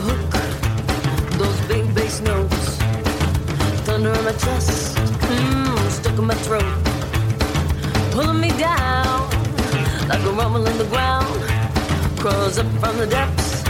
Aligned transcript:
hook, 0.00 0.32
those 1.38 1.60
big 1.68 1.94
bass 1.94 2.20
notes, 2.20 2.78
thunder 3.84 4.12
in 4.12 4.24
my 4.24 4.32
chest, 4.32 4.96
stuck 5.88 6.18
in 6.18 6.26
my 6.26 6.34
throat, 6.46 6.64
pulling 8.12 8.40
me 8.40 8.50
down 8.58 9.28
like 10.08 10.22
a 10.24 10.32
rumble 10.32 10.66
in 10.66 10.76
the 10.78 10.84
ground, 10.84 11.26
crawls 12.18 12.58
up 12.58 12.66
from 12.80 12.96
the 12.98 13.06
depths 13.06 13.62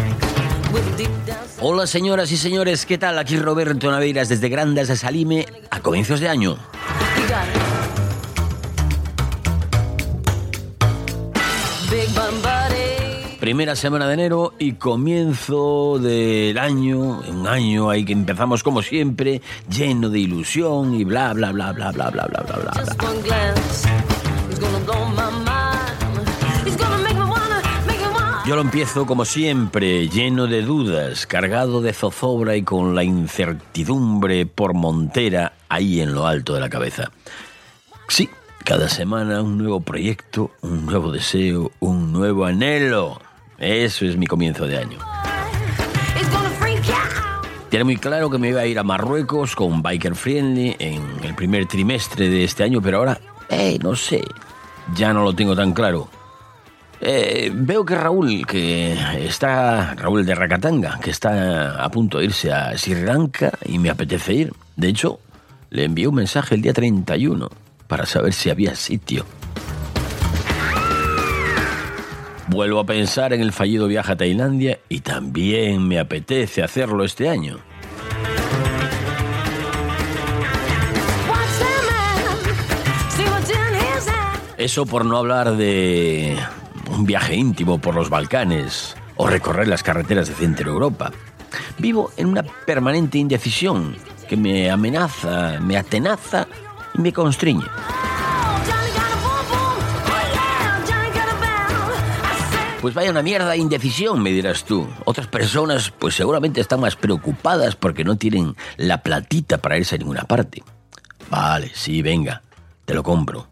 with 0.73 0.87
a 0.93 0.97
deep 0.97 1.11
down. 1.27 1.47
Hola 1.61 1.87
señoras 1.87 2.33
y 2.33 2.37
señores, 2.37 2.87
¿qué 2.87 2.97
tal? 2.97 3.19
Aquí 3.19 3.37
Roberto 3.37 3.91
Naveiras 3.91 4.29
desde 4.29 4.49
Grandas 4.49 4.89
de 4.89 4.97
Salime 4.97 5.47
a 5.71 5.81
comienzos 5.81 6.21
de 6.21 6.29
año. 6.29 6.57
Big. 11.91 12.50
Primera 13.51 13.75
semana 13.75 14.07
de 14.07 14.15
enero 14.15 14.55
y 14.61 14.75
comienzo 14.75 15.99
del 15.99 16.57
año, 16.57 17.19
un 17.19 17.49
año 17.49 17.91
ahí 17.91 18.05
que 18.05 18.13
empezamos 18.13 18.63
como 18.63 18.81
siempre, 18.81 19.43
lleno 19.69 20.09
de 20.09 20.21
ilusión 20.21 20.95
y 20.95 21.03
bla 21.03 21.33
bla 21.33 21.51
bla 21.51 21.73
bla 21.73 21.91
bla 21.91 22.11
bla 22.11 22.27
bla 22.27 22.43
bla 22.45 22.57
bla. 22.59 22.73
Yo 28.47 28.55
lo 28.55 28.63
empiezo 28.63 29.05
como 29.05 29.25
siempre, 29.25 30.09
lleno 30.09 30.47
de 30.47 30.63
dudas, 30.63 31.27
cargado 31.27 31.83
de 31.83 31.93
zozobra 31.93 32.55
y 32.55 32.63
con 32.63 32.95
la 32.95 33.03
incertidumbre 33.03 34.47
por 34.47 34.75
montera 34.75 35.55
ahí 35.69 36.01
en 36.01 36.15
lo 36.15 36.29
alto 36.29 36.55
de 36.55 36.61
la 36.61 36.71
cabeza. 36.71 37.11
Sí, 38.07 38.31
cada 38.65 38.89
semana 38.89 39.43
un 39.43 39.59
nuevo 39.59 39.81
proyecto, 39.81 40.53
un 40.61 40.87
nuevo 40.87 41.11
deseo, 41.11 41.73
un 41.81 42.13
nuevo 42.13 42.45
anhelo. 42.45 43.21
Eso 43.61 44.07
es 44.07 44.17
mi 44.17 44.27
comienzo 44.27 44.67
de 44.67 44.79
año. 44.79 44.99
Tiene 47.69 47.85
muy 47.85 47.99
claro 47.99 48.31
que 48.31 48.39
me 48.39 48.49
iba 48.49 48.63
a 48.63 48.67
ir 48.67 48.79
a 48.79 48.83
Marruecos 48.83 49.55
con 49.55 49.83
Biker 49.83 50.17
Friendly 50.17 50.75
en 50.79 51.03
el 51.23 51.35
primer 51.35 51.67
trimestre 51.67 52.29
de 52.29 52.43
este 52.43 52.65
año, 52.65 52.81
pero 52.83 52.99
ahora, 52.99 53.21
eh, 53.49 53.79
no 53.81 53.95
sé, 53.95 54.25
ya 54.97 55.13
no 55.13 55.23
lo 55.23 55.35
tengo 55.35 55.55
tan 55.55 55.73
claro. 55.73 56.09
Eh, 57.03 57.53
veo 57.55 57.85
que 57.85 57.95
Raúl, 57.95 58.45
que 58.47 58.99
está, 59.25 59.95
Raúl 59.95 60.27
de 60.27 60.35
Rakatanga, 60.35 60.99
que 61.01 61.11
está 61.11 61.83
a 61.83 61.89
punto 61.91 62.19
de 62.19 62.25
irse 62.25 62.53
a 62.53 62.77
Sri 62.77 63.03
Lanka 63.03 63.53
y 63.65 63.79
me 63.79 63.91
apetece 63.91 64.35
ir. 64.35 64.53
De 64.75 64.89
hecho, 64.89 65.21
le 65.71 65.85
envié 65.85 66.09
un 66.09 66.17
mensaje 66.17 66.57
el 66.57 66.63
día 66.63 66.73
31 66.73 67.49
para 67.87 68.05
saber 68.05 68.33
si 68.33 68.51
había 68.51 68.75
sitio. 68.75 69.25
Vuelvo 72.51 72.81
a 72.81 72.85
pensar 72.85 73.33
en 73.33 73.43
el 73.43 73.53
fallido 73.53 73.87
viaje 73.87 74.11
a 74.11 74.17
Tailandia 74.17 74.81
y 74.89 75.03
también 75.03 75.87
me 75.87 76.01
apetece 76.01 76.65
hacerlo 76.65 77.05
este 77.05 77.29
año. 77.29 77.59
Eso 84.59 84.85
por 84.85 85.05
no 85.05 85.17
hablar 85.17 85.57
de 85.57 86.37
un 86.91 87.07
viaje 87.07 87.37
íntimo 87.37 87.79
por 87.81 87.95
los 87.95 88.11
Balcanes 88.11 88.97
o 89.15 89.29
recorrer 89.29 89.69
las 89.69 89.85
carreteras 89.85 90.27
de 90.27 90.35
Centro 90.35 90.73
Europa. 90.73 91.13
Vivo 91.79 92.11
en 92.17 92.27
una 92.27 92.43
permanente 92.43 93.19
indecisión 93.19 93.95
que 94.29 94.37
me 94.37 94.69
amenaza, 94.73 95.61
me 95.61 95.77
atenaza 95.77 96.49
y 96.95 97.01
me 97.01 97.13
constriñe. 97.13 97.65
Pues 102.81 102.95
vaya 102.95 103.11
una 103.11 103.23
mierda 103.23 103.51
de 103.51 103.59
indecisión, 103.59 104.23
me 104.23 104.31
dirás 104.31 104.65
tú. 104.65 104.89
Otras 105.05 105.27
personas, 105.27 105.91
pues 105.91 106.15
seguramente 106.15 106.63
están 106.63 106.81
más 106.81 106.97
preocupadas 106.97 107.77
porque 107.77 108.05
no 108.05 108.17
tienen 108.17 108.57
la 108.79 109.03
platita 109.03 109.59
para 109.59 109.77
irse 109.77 109.97
a 109.97 109.99
ninguna 109.99 110.25
parte. 110.25 110.63
Vale, 111.29 111.71
sí, 111.75 112.01
venga, 112.01 112.41
te 112.87 112.95
lo 112.95 113.03
compro. 113.03 113.49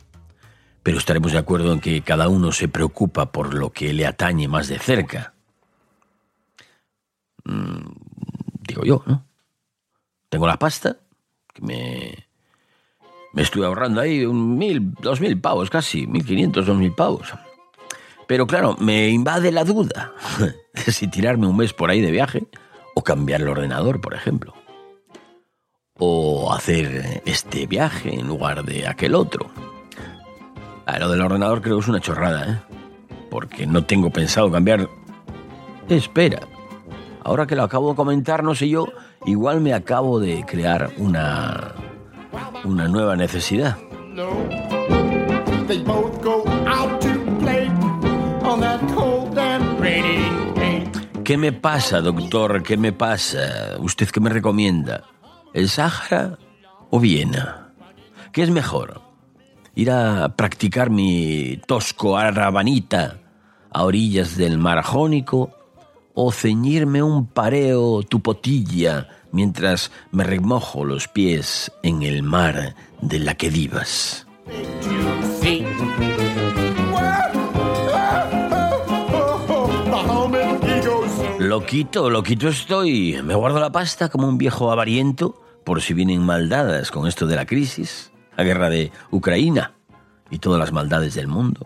Pero 0.83 0.97
estaremos 0.97 1.33
de 1.33 1.39
acuerdo 1.39 1.75
en 1.75 1.81
que 1.81 2.01
cada 2.01 2.29
uno 2.29 2.53
se 2.53 2.69
preocupa 2.69 3.31
por 3.31 3.53
lo 3.53 3.71
que 3.71 3.93
le 3.93 4.07
atañe 4.07 4.49
más 4.49 4.67
de 4.67 4.79
cerca. 4.79 5.35
Mm, 7.45 7.85
digo 8.67 8.83
yo, 8.85 9.03
¿no? 9.05 9.27
Tengo 10.31 10.47
la 10.47 10.59
pasta, 10.59 10.97
que 11.53 11.61
me, 11.61 12.29
me 13.35 13.43
estoy 13.43 13.65
ahorrando 13.65 14.01
ahí 14.01 14.25
un 14.25 14.57
mil, 14.57 14.95
dos 14.95 15.21
mil 15.21 15.39
pavos 15.39 15.69
casi, 15.69 16.07
mil 16.07 16.25
quinientos, 16.25 16.65
dos 16.65 16.79
mil 16.79 16.95
pavos. 16.95 17.35
Pero 18.29 18.47
claro, 18.47 18.77
me 18.79 19.09
invade 19.09 19.51
la 19.51 19.65
duda 19.65 20.13
de 20.75 20.93
si 20.93 21.09
tirarme 21.09 21.47
un 21.47 21.57
mes 21.57 21.73
por 21.73 21.91
ahí 21.91 22.03
de 22.03 22.11
viaje 22.11 22.47
o 22.95 23.03
cambiar 23.03 23.41
el 23.41 23.49
ordenador, 23.49 24.01
por 24.03 24.15
ejemplo. 24.15 24.53
O 25.99 26.53
hacer 26.53 27.23
este 27.25 27.67
viaje 27.67 28.15
en 28.15 28.29
lugar 28.29 28.65
de 28.65 28.87
aquel 28.87 29.15
otro. 29.15 29.51
Ah, 30.85 30.99
lo 30.99 31.09
del 31.09 31.23
ordenador 31.23 31.63
creo 31.63 31.77
que 31.77 31.83
es 31.83 31.89
una 31.89 32.01
chorrada, 32.01 32.53
¿eh? 32.53 32.61
Porque 33.31 33.67
no 33.67 33.85
tengo 33.85 34.11
pensado 34.11 34.51
cambiar... 34.53 34.89
Espera. 35.89 36.41
Ahora 37.25 37.47
que 37.47 37.57
lo 37.57 37.63
acabo 37.63 37.91
de 37.91 37.97
comentar, 37.97 38.45
no 38.45 38.55
sé 38.55 38.69
yo, 38.69 38.89
igual 39.25 39.63
me 39.63 39.73
acabo 39.73 40.21
de 40.21 40.45
crear 40.47 40.91
una... 40.99 41.75
una 42.65 42.89
nueva 42.89 43.17
necesidad. 43.17 43.79
Go 46.23 46.48
¿Qué 51.29 51.37
me 51.37 51.53
pasa, 51.53 52.01
doctor? 52.01 52.63
¿Qué 52.63 52.79
me 52.79 52.95
pasa? 52.95 53.77
¿Usted 53.81 54.09
qué 54.09 54.19
me 54.19 54.31
recomienda? 54.31 55.05
¿El 55.53 55.69
Sáhara 55.69 56.39
o 56.89 56.99
Viena? 57.01 57.75
¿Qué 58.33 58.43
es 58.43 58.49
mejor? 58.49 59.03
¿Ir 59.75 59.91
a 59.91 60.35
practicar 60.37 60.89
mi 60.89 61.61
tosco 61.67 62.17
arabanita 62.17 63.19
a 63.71 63.85
orillas 63.85 64.39
del 64.39 64.57
mar 64.57 64.83
Jónico 64.83 65.51
o 66.15 66.33
ceñirme 66.33 67.03
un 67.03 67.27
pareo 67.27 68.03
tupotilla 68.05 69.09
mientras 69.31 69.93
me 70.11 70.25
remojo 70.25 70.87
los 70.87 71.09
pies 71.09 71.71
en 71.83 72.05
el 72.05 72.23
mar 72.23 72.75
de 73.03 73.19
la 73.19 73.35
que 73.35 73.51
divas? 73.51 74.27
Loquito, 81.39 82.11
loquito 82.11 82.49
estoy. 82.49 83.21
Me 83.23 83.37
guardo 83.37 83.61
la 83.61 83.71
pasta 83.71 84.09
como 84.09 84.27
un 84.27 84.39
viejo 84.39 84.73
avariento 84.73 85.41
por 85.65 85.81
si 85.81 85.95
vienen 85.95 86.21
maldadas 86.21 86.91
con 86.91 87.07
esto 87.07 87.29
de 87.29 87.37
la 87.37 87.47
crisis, 87.47 88.11
la 88.37 88.43
guerra 88.43 88.69
de 88.69 88.91
Ucrania 89.13 89.73
y 90.31 90.39
todas 90.39 90.59
las 90.59 90.73
maldades 90.73 91.15
del 91.15 91.29
mundo. 91.29 91.65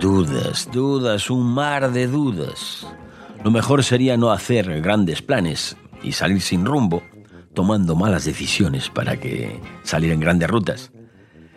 Dudas, 0.00 0.70
dudas, 0.72 1.28
un 1.28 1.52
mar 1.52 1.92
de 1.92 2.06
dudas. 2.06 2.86
Lo 3.44 3.50
mejor 3.50 3.84
sería 3.84 4.16
no 4.16 4.30
hacer 4.30 4.80
grandes 4.80 5.20
planes 5.20 5.76
y 6.02 6.12
salir 6.12 6.40
sin 6.40 6.64
rumbo, 6.64 7.02
tomando 7.52 7.96
malas 7.96 8.24
decisiones 8.24 8.88
para 8.88 9.18
que 9.18 9.60
salir 9.82 10.12
en 10.12 10.20
grandes 10.20 10.48
rutas. 10.48 10.90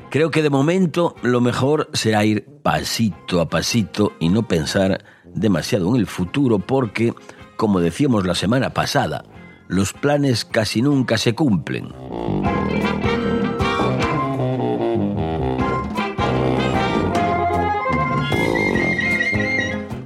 Creo 0.10 0.32
que 0.32 0.42
de 0.42 0.50
momento 0.50 1.16
lo 1.22 1.40
mejor 1.40 1.88
será 1.94 2.26
ir 2.26 2.44
pasito 2.64 3.42
a 3.42 3.48
pasito 3.48 4.14
y 4.20 4.30
no 4.30 4.48
pensar 4.48 5.06
demasiado 5.36 5.88
en 5.90 5.98
el 5.98 6.08
futuro 6.08 6.58
porque, 6.58 7.14
como 7.58 7.80
decíamos 7.80 8.26
la 8.26 8.34
semana 8.34 8.74
pasada, 8.74 9.24
los 9.68 9.94
planes 9.94 10.46
casi 10.46 10.82
nunca 10.82 11.20
se 11.20 11.36
cumplen. 11.36 11.94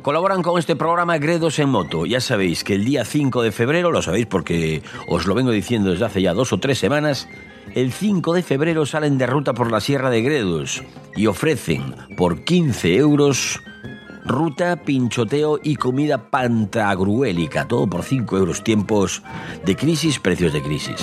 Colaboran 0.01 0.41
con 0.41 0.59
este 0.59 0.75
programa 0.75 1.17
Gredos 1.17 1.59
en 1.59 1.69
Moto. 1.69 2.05
Ya 2.05 2.19
sabéis 2.19 2.65
que 2.65 2.75
el 2.75 2.83
día 2.83 3.05
5 3.05 3.41
de 3.41 3.53
febrero, 3.53 3.89
lo 3.89 4.01
sabéis 4.01 4.25
porque 4.25 4.83
os 5.07 5.25
lo 5.25 5.33
vengo 5.33 5.51
diciendo 5.51 5.91
desde 5.91 6.03
hace 6.03 6.21
ya 6.21 6.33
dos 6.33 6.51
o 6.51 6.57
tres 6.57 6.77
semanas, 6.77 7.29
el 7.75 7.91
5 7.91 8.33
de 8.33 8.43
febrero 8.43 8.85
salen 8.85 9.17
de 9.17 9.27
ruta 9.27 9.53
por 9.53 9.71
la 9.71 9.81
Sierra 9.81 10.09
de 10.09 10.21
Gredos 10.21 10.83
y 11.15 11.27
ofrecen 11.27 11.95
por 12.15 12.43
15 12.43 12.95
euros 12.95 13.59
ruta, 14.25 14.77
pinchoteo 14.77 15.59
y 15.61 15.75
comida 15.75 16.29
pantagruélica. 16.29 17.67
Todo 17.67 17.87
por 17.87 18.03
5 18.03 18.37
euros. 18.37 18.63
Tiempos 18.63 19.21
de 19.65 19.75
crisis, 19.75 20.19
precios 20.19 20.53
de 20.53 20.61
crisis. 20.61 20.95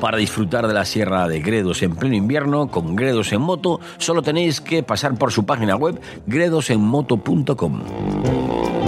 Para 0.00 0.16
disfrutar 0.16 0.66
de 0.66 0.74
la 0.74 0.84
Sierra 0.84 1.28
de 1.28 1.40
Gredos 1.40 1.82
en 1.82 1.94
pleno 1.94 2.16
invierno 2.16 2.68
con 2.68 2.96
Gredos 2.96 3.32
en 3.32 3.42
Moto, 3.42 3.80
solo 3.98 4.22
tenéis 4.22 4.60
que 4.60 4.82
pasar 4.82 5.16
por 5.16 5.30
su 5.30 5.44
página 5.44 5.76
web 5.76 6.00
gredosenmoto.com. 6.26 8.79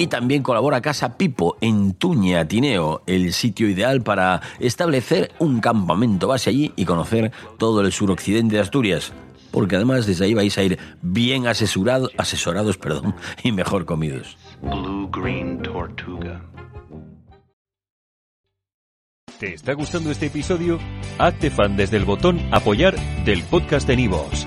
Y 0.00 0.06
también 0.06 0.42
colabora 0.42 0.80
Casa 0.80 1.18
Pipo 1.18 1.58
en 1.60 1.92
Tuña, 1.92 2.48
Tineo, 2.48 3.02
el 3.06 3.34
sitio 3.34 3.68
ideal 3.68 4.00
para 4.00 4.40
establecer 4.58 5.30
un 5.38 5.60
campamento 5.60 6.26
base 6.26 6.48
allí 6.48 6.72
y 6.74 6.86
conocer 6.86 7.32
todo 7.58 7.82
el 7.82 7.92
suroccidente 7.92 8.54
de 8.54 8.62
Asturias. 8.62 9.12
Porque 9.50 9.76
además 9.76 10.06
desde 10.06 10.24
ahí 10.24 10.32
vais 10.32 10.56
a 10.56 10.62
ir 10.62 10.78
bien 11.02 11.46
asesorado, 11.46 12.08
asesorados 12.16 12.78
perdón, 12.78 13.14
y 13.42 13.52
mejor 13.52 13.84
comidos. 13.84 14.38
Blue 14.62 15.10
Green 15.12 15.60
Tortuga. 15.60 16.46
¿Te 19.38 19.52
está 19.52 19.74
gustando 19.74 20.10
este 20.10 20.26
episodio? 20.26 20.78
Hazte 21.18 21.50
fan 21.50 21.76
desde 21.76 21.98
el 21.98 22.06
botón 22.06 22.40
Apoyar 22.52 22.96
del 23.26 23.42
podcast 23.42 23.86
de 23.86 23.96
Nivos. 23.96 24.46